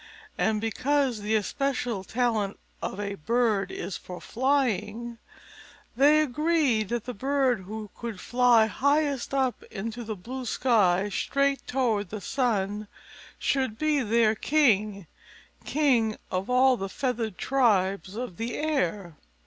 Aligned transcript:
And 0.35 0.59
because 0.59 1.21
the 1.21 1.35
especial 1.35 2.03
talent 2.03 2.57
of 2.81 2.99
a 2.99 3.13
bird 3.13 3.71
is 3.71 3.97
for 3.97 4.19
flying, 4.19 5.19
they 5.95 6.21
agreed 6.21 6.89
that 6.89 7.05
the 7.05 7.13
bird 7.13 7.59
who 7.65 7.91
could 7.95 8.19
fly 8.19 8.65
highest 8.65 9.31
up 9.31 9.61
into 9.69 10.03
the 10.03 10.15
blue 10.15 10.45
sky, 10.45 11.09
straight 11.09 11.67
toward 11.67 12.09
the 12.09 12.19
sun, 12.19 12.87
should 13.37 13.77
be 13.77 14.01
their 14.01 14.33
king, 14.33 15.05
king 15.65 16.17
of 16.31 16.49
all 16.49 16.77
the 16.77 16.89
feathered 16.89 17.37
tribes 17.37 18.15
of 18.15 18.37
the 18.37 18.57
air. 18.57 19.17